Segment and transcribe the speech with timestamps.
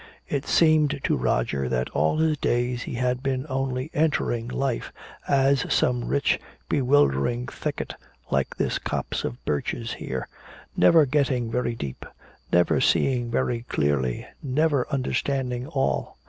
[0.27, 4.91] It seemed to Roger that all his days he had been only entering life,
[5.27, 7.93] as some rich bewildering thicket
[8.31, 10.27] like this copse of birches here,
[10.75, 12.03] never getting very deep,
[12.51, 16.17] never seeing very clearly, never understanding all.